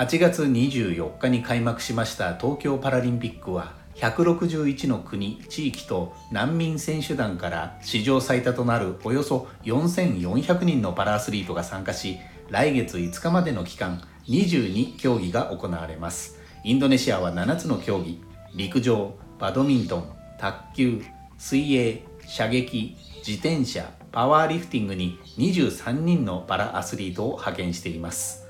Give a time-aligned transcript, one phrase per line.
[0.00, 12.16] 8月24日に開幕しました東京パラリンピックは161の国地域と難民選手団から史上最多となるおよそ4400人のパラアスリートが参加し
[12.48, 16.40] 来月5日までの期間22競技が行われます。
[16.64, 18.22] インドネシアは7つの競技
[18.54, 21.04] 陸上バドミントン卓球
[21.36, 28.49] 水泳射撃自転車パワーリフティングに23人のパラアスリートを派遣しています。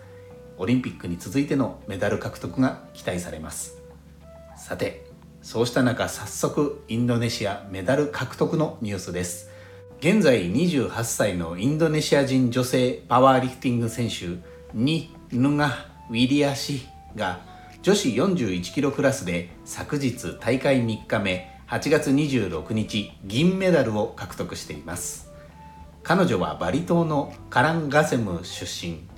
[0.61, 3.79] オリンピックに続いてのメダル獲得が期待されます。
[4.59, 5.07] さて
[5.41, 9.49] そうした中早速インドネシアメダル獲得のニュースです。
[10.01, 14.39] 現在28歳のインドネシア人女性パワーリフティング選手
[14.75, 16.87] ニ・ヌガ・ウィリアシ
[17.17, 17.41] が
[17.81, 25.31] 女子41キロクラスで昨日大会3日目8月26日銀メダルを獲得しています。
[26.03, 29.10] 彼女はバリ島のカランガセム出身。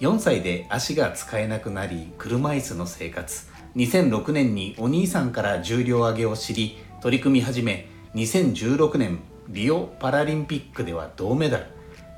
[0.00, 3.46] 4歳で足が使えなくなり車椅子の生活。
[3.76, 11.66] 2006年にお兄さんから重量挙げを知り取り組み始め2016年リオパラリンピックでは銅メダル。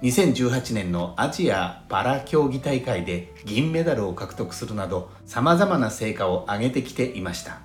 [0.03, 7.61] 2018年のアジアパラ競技大会で銀メダルを獲得するなど様々な成果を上げてきていました。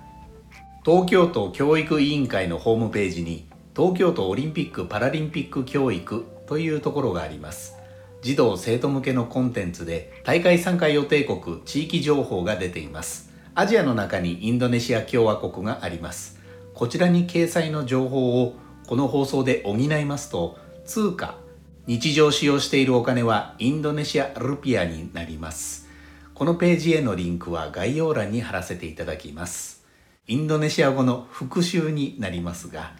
[0.84, 7.81] 東京都教育委員会のホームページに東京都オリンピック・パラリンピック教育というところがあります。
[8.22, 13.32] 児童生徒向けのコンテンツで大会参加予定国地域情報が出ています。
[13.56, 16.38] アジアの中にインドネシア共和国があります。
[16.72, 18.54] こちらに掲載の情報を
[18.86, 21.36] この放送で補いますと通貨
[21.86, 25.88] 日常使用しているお金はインドネシアルピアになります。
[26.32, 29.84] このページへのリンクは概要欄に貼らせていただきます。
[30.28, 32.92] インドネシア語の復習になりますが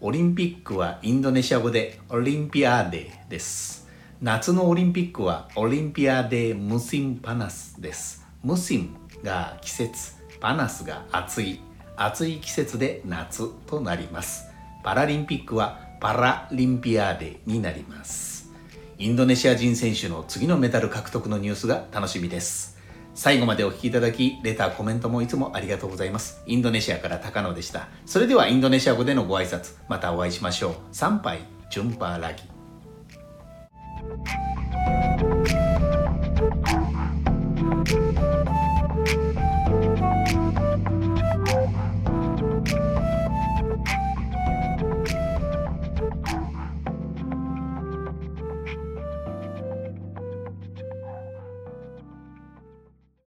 [0.00, 3.83] オリンピックはインドネシア語でオリンピアーデです。
[4.24, 8.26] 夏のオリンピックはオリンピアデムシンパナスです。
[8.42, 11.60] ムシンが季節パナスが暑い。
[11.94, 14.46] 暑い季節で夏となります。
[14.82, 18.50] パラリンピックはパラリンピアーデになります。
[18.96, 22.78] インドネシア人選手の次のメダル獲得のニュースが楽しみです。
[23.14, 26.42] 最後までお聴きいただきレターコメントもいつもありがとうございます。
[26.46, 27.88] インドネシアから高野でした。
[28.06, 30.74] それではインドネシア語でのご挨拶またお会いしましょう。
[30.92, 32.53] 参拝ジュンパーラギ。